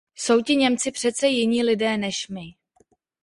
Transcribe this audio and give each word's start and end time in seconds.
Jsou 0.15 0.41
ti 0.41 0.55
Němci 0.55 0.91
přece 0.91 1.27
jiní 1.27 1.63
lidé 1.63 1.97
než 1.97 2.27
my. 2.27 2.53